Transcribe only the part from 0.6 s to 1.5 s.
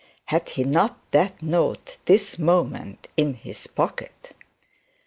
not that